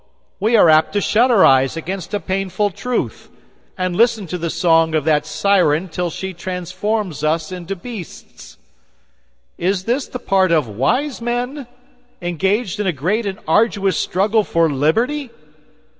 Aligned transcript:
We 0.39 0.55
are 0.57 0.67
apt 0.67 0.93
to 0.93 0.99
shut 1.01 1.29
our 1.29 1.45
eyes 1.45 1.77
against 1.77 2.15
a 2.15 2.19
painful 2.19 2.71
truth, 2.71 3.29
and 3.77 3.95
listen 3.95 4.25
to 4.33 4.39
the 4.39 4.49
song 4.49 4.95
of 4.95 5.05
that 5.05 5.27
siren 5.27 5.89
till 5.89 6.09
she 6.09 6.33
transforms 6.33 7.23
us 7.23 7.51
into 7.51 7.75
beasts. 7.75 8.57
Is 9.59 9.83
this 9.83 10.07
the 10.07 10.17
part 10.17 10.51
of 10.51 10.67
wise 10.67 11.21
men, 11.21 11.67
engaged 12.19 12.79
in 12.79 12.87
a 12.87 12.91
great 12.91 13.27
and 13.27 13.37
arduous 13.47 13.95
struggle 13.95 14.43
for 14.43 14.71
liberty? 14.71 15.29